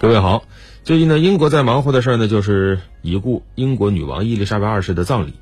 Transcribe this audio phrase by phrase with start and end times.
[0.00, 0.44] 各位好，
[0.84, 5.34] 最近呢，英国在忙活的事儿呢，就是已故英国女王伊丽莎白二世的葬礼。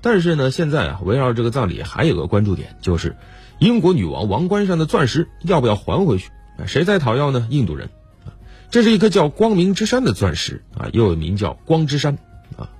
[0.00, 3.16] 但是呢，现在啊，围绕这个葬礼还有个关注点，就是
[3.58, 6.30] 英国女王王冠上的钻石要不要还回去？
[6.64, 7.48] 谁在讨要呢？
[7.50, 7.90] 印度人。
[8.70, 12.18] 这是一颗叫光明之山的钻石啊，又名叫光之山
[12.56, 12.70] 啊，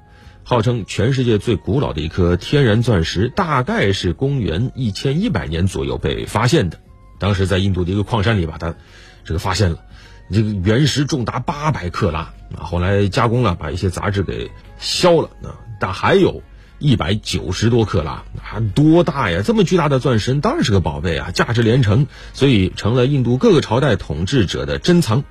[0.45, 6.79] 号称全世界最古老的一颗天然钻石，大概是公元一千一百年左右被发现的。
[7.19, 8.77] 当时在印度的一个矿山里把它
[9.25, 9.83] 这个发现了。
[10.31, 16.43] 这个原石重达八百克拉啊，后来加工了，把一些杂质给消了啊，但还有
[16.79, 19.41] 一百九十多克拉啊，多大呀？
[19.43, 25.25] 这么巨大的钻石当然是个宝贝啊，价值连城，所以成了印度各个朝代统治者的珍藏。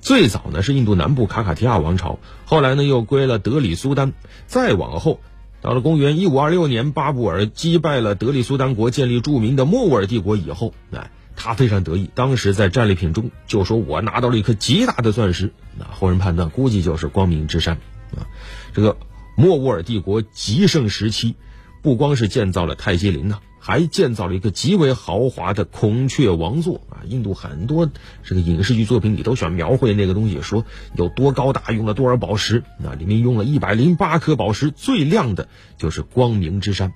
[0.00, 4.12] 最早呢是印度南部卡卡提亚王朝，后来呢又归了德里苏丹，
[4.46, 5.20] 再往后
[5.62, 11.10] 到了公元一五二六年，巴布尔击败了德里苏丹国，建立著名的莫卧儿帝国以后，哎。
[11.44, 17.76] 他非常得意，当时在战利品中就说：“我拿到了一颗极大的钻石。”那后人判断，估计就是光明之山
[18.16, 18.24] 啊。
[18.72, 18.96] 这个
[19.36, 21.34] 莫卧儿帝国极盛时期，
[21.82, 27.04] 不光是建造了泰姬陵呢，还建造了一个极为豪华的孔雀王座啊。
[27.06, 27.90] 印度很多
[28.22, 30.64] 这个影视剧作品里都喜欢描绘那个东西，说
[30.96, 32.96] 有多高大，用了多少宝石啊？
[32.98, 36.94] 里面用了一百零八颗宝石，最亮的就是光明之山。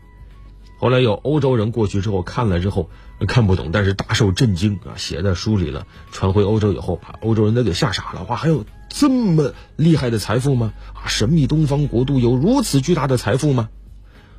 [0.78, 2.88] 后来有欧洲人过去之后看了之后。
[3.26, 4.94] 看不懂，但是大受震惊啊！
[4.96, 8.24] 写在书里了，传回欧洲以后，把欧洲人都给吓傻了。
[8.28, 10.72] 哇，还有这么厉害的财富吗？
[10.94, 13.70] 啊，神秘东方国度有如此巨大的财富吗？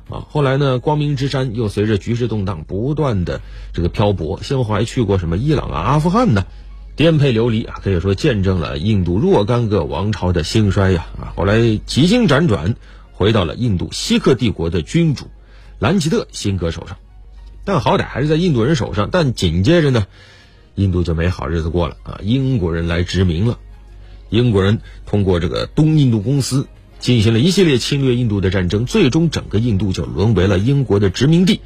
[0.08, 3.42] 啊，后来呢，光明之山又随着局势动荡，不断的
[3.74, 6.46] 这个漂泊，先后还去过什么伊朗啊、阿富汗呢，
[6.96, 11.06] 颠沛流离啊，可以说见证了印度若干个王朝的兴衰呀。
[11.20, 12.74] 啊，后来几经辗转，
[13.12, 15.26] 回到了印度锡克帝国的君主
[15.80, 16.96] 兰奇特辛格手上。
[17.64, 20.06] 但好歹还是在印度人手上，但紧接着呢，
[20.76, 22.20] 印度就没好日子过了啊！
[22.22, 23.58] 英国人来殖民了，
[24.30, 31.60] 英国人通过这个东印度公司进行了一系列侵略印度的战争，最终整个印度就沦为了英国的殖民地。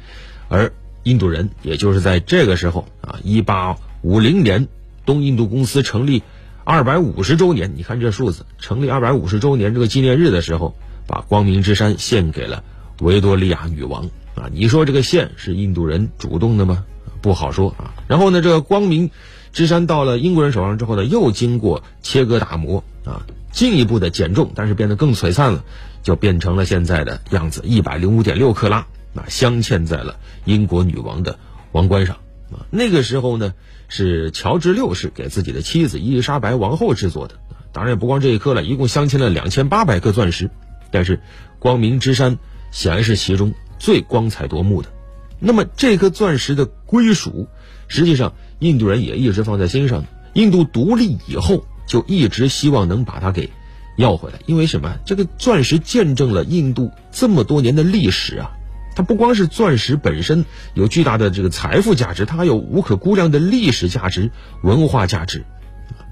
[0.49, 0.73] 而
[1.03, 4.67] 印度人也就是在这个时候啊，一八五零年，
[5.05, 6.23] 东印度公司成立
[6.65, 10.75] 二百五十周年，你看这数字，成立二百五十周年这个纪念日的时候，
[11.07, 12.63] 把光明之山献给了
[12.99, 14.09] 维多利亚女王。
[14.35, 16.83] 啊，你说这个线是印度人主动的吗？
[17.21, 17.93] 不好说啊。
[18.07, 19.09] 然后呢，这个光明
[19.53, 25.63] 之山到了英国人手上之后呢，又经过切割打磨啊，进一步的减重，但是变得更璀璨了，
[26.03, 28.79] 就变成了现在的样子，一百零五点六克拉，
[29.15, 31.39] 啊，镶嵌在了英国女王的
[31.71, 32.17] 王冠上
[32.51, 32.67] 啊。
[32.69, 33.53] 那个时候呢，
[33.87, 37.35] 是乔治六世给自己的妻子伊丽莎白王后制作的，
[37.71, 40.51] 当然也不光这一颗了，一共镶嵌了两千八百颗钻石，
[40.91, 41.21] 但是
[41.59, 42.37] 光明之山
[42.71, 43.53] 显然是其中。
[43.77, 44.89] 最光彩夺目的，
[45.37, 47.47] 那么这颗钻石的归属，
[47.89, 50.05] 实际上印度人也一直放在心上。
[50.33, 53.49] 印度独立以后，就一直希望能把它给
[53.97, 54.97] 要回来，因为什么？
[55.05, 58.51] 这个钻石见证了印度这么多年的历史啊！
[58.95, 64.31] 它不光是钻石本身有巨大的这个财富价值，它还有无可估量的历史价值、
[64.63, 65.43] 文化价值。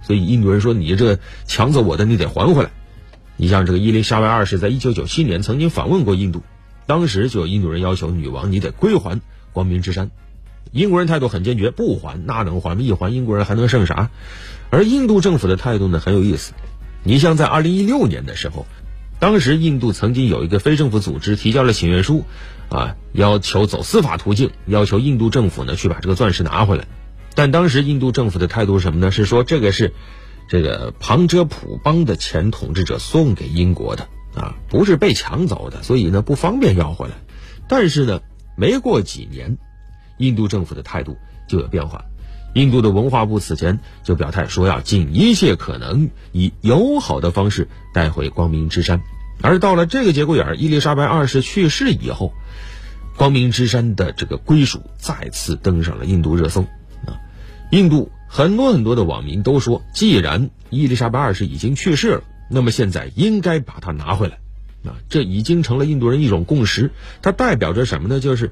[0.02, 2.72] 所以印度人说：“你这抢走我的，你得还回来。”
[3.38, 6.44] 你像这个伊丽莎白二世，在一九九七年曾经访问过印度。
[6.86, 9.22] 当时就有印度人要求女王，你得归还
[9.54, 10.12] 光明之山。
[10.72, 12.84] 英国人态度很坚决，不还那能还吗？
[12.84, 14.10] 一还英国人还能剩啥？
[14.70, 16.54] 而印度政府的态度呢很有意思。
[17.04, 18.66] 你像在二零一六年的时候，
[19.20, 22.26] 当时印度曾经有一个非政府组织提交了请愿书，
[22.70, 26.86] 啊，要求走司法途径，要求印度政府呢去把这个钻石拿回来。
[27.36, 29.12] 但当时印度政府的态度是什么呢？
[29.12, 29.94] 是说这个是
[30.48, 34.08] 这个旁遮普邦的前统治者送给英国的。
[34.36, 37.14] 啊，不是被抢走的，所以呢不方便要回来。
[37.68, 38.20] 但是呢，
[38.58, 39.60] 没过几年，
[40.18, 41.16] 印度政府的态度
[41.48, 42.04] 就有变化。
[42.56, 49.02] 印度的文化部此前就表态说要尽一切可能以友好的方式带回光明之山。
[49.44, 52.34] 而到了这个节骨眼儿，伊丽莎白二世去世以后，
[53.16, 56.62] 光明之山的这个归属再次登上了印度热搜。
[57.06, 57.22] 啊，
[57.72, 62.24] 印度很多很多的网民都说，既然伊丽莎白二世已经去世了。
[62.50, 64.40] 那么现在应该把它拿回来，
[64.90, 66.90] 啊，这已经成了印度人一种共识。
[67.22, 68.20] 它代表着什么呢？
[68.20, 68.50] 就是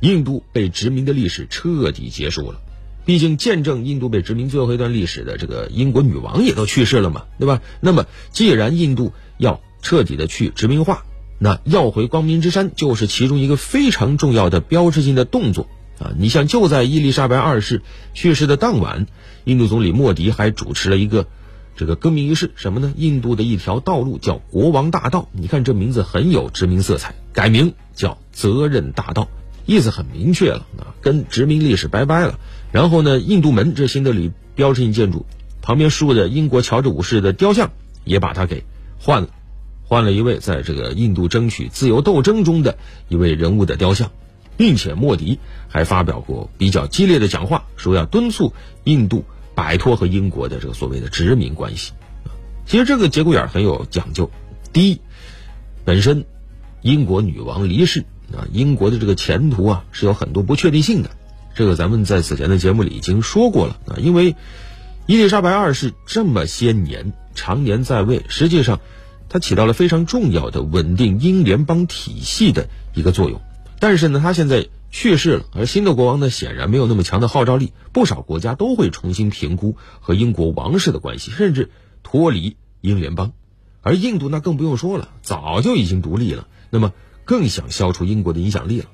[0.00, 2.62] 印度被殖民的历史彻底结束了。
[3.04, 7.60] 毕竟见证印度被殖民最后一段历史的这个英国女王也都去世了嘛，对吧？
[7.80, 11.04] 那么既然印度要彻底的去殖民化，
[11.38, 15.68] 那要回光明之山就是其中一个非常重要的标志性的动作
[16.02, 16.12] 啊！
[16.18, 17.82] 你像就在伊丽莎白二世
[18.12, 19.06] 去世的当晚，
[19.44, 21.26] 印度总理莫迪还主持了一个。
[21.74, 22.92] 这个更名仪式什么呢？
[22.96, 29.28] 印度的一条道路叫国王大道，你看这名字很有殖民色彩，改名叫责任大道，
[29.64, 32.38] 意思很明确了啊，跟殖民历史拜拜了。
[32.72, 35.24] 然后呢，印度门这新德里标志性建筑
[35.62, 37.70] 旁边竖的英国乔治五世的雕像
[38.04, 38.64] 也把它给
[38.98, 39.28] 换了，
[39.84, 42.76] 换了一位在这个印度争取自由斗争中的
[43.08, 44.10] 一位人物的雕像，
[44.56, 45.38] 并且莫迪
[45.68, 48.52] 还发表过比较激烈的讲话，说要敦促
[48.84, 51.92] 印度摆脱和英国的这个所谓的殖民关系。
[52.66, 54.30] 其实这个节骨眼很有讲究，
[54.72, 55.00] 第一，
[55.84, 56.24] 本身
[56.80, 61.10] 英国女王离世啊，英国的这个前途啊是有很多不确定性的。
[61.54, 64.36] 这个咱们在此前的节目里已经说过了啊，因为
[65.06, 68.80] 伊丽莎白二世这么些年常年在位，实际上
[69.28, 73.40] 她起到了非常重要的稳定英联邦体系的一个作用。
[73.82, 81.68] 但是呢，他现在去世了，而新的国王呢显然没有那么强的号召力，不少国家都会重新评估和英国王室的关系，甚至
[82.04, 83.32] 脱离英联邦。
[83.80, 86.92] 而印度那更不用说了，早就已经独立了，那么
[87.24, 88.86] 更想消除英国的影响力了。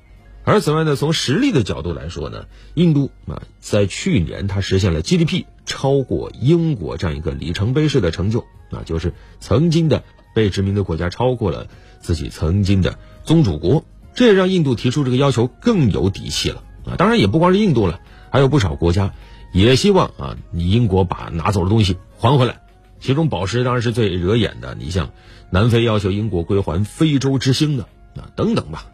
[0.43, 8.39] 而此外呢，从实力的角度来说呢，印度啊，在去年它实现了 GDP 超过英国这样一个里程碑式的成就
[8.71, 10.03] 啊，就是曾经的
[10.33, 11.67] 被殖民的国家超过了
[11.99, 13.85] 自己曾经的宗主国，
[14.19, 16.97] 这也让印度提出这个要求更有底气了啊。
[16.97, 19.13] 当然也不光是印度了，还有不少国家
[19.53, 22.59] 也希望啊，你英国把拿走的东西还回来。
[22.99, 25.11] 其中宝石当然是最惹眼的，你像
[25.51, 27.83] 南非要求英国归还非洲之星的
[28.17, 28.87] 啊等等吧。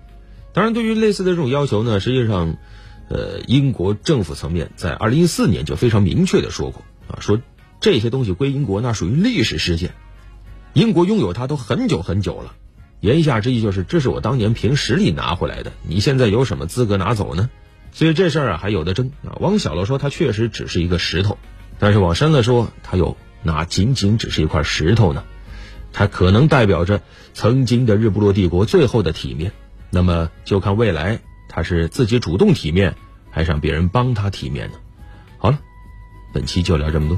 [0.53, 2.57] 当然，对于类似的这种要求呢，实际上，
[3.09, 7.41] 呃，英国政府层面在二零一四年就非常明确的说过啊，说
[7.81, 9.95] 这些东西归英国那属于历史事件，
[10.73, 12.53] 英国拥有它都很久很久了。
[13.05, 17.49] 言下之意就是，这是我当年凭实力拿回来的，你现在有什么资格拿走呢？
[17.93, 19.37] 所以这事儿啊还有的争啊。
[19.39, 21.37] 往小了说，它确实只是一个石头，
[21.79, 25.23] 但是往深了说，它又哪仅仅只是一块石头呢？
[25.93, 27.01] 它可能代表着
[27.33, 29.53] 曾经的日不落帝国最后的体面。
[29.91, 32.95] 那么就看未来他是自己主动体面，
[33.29, 34.75] 还是让别人帮他体面呢？
[35.37, 35.59] 好了，
[36.33, 37.17] 本期就聊这么多。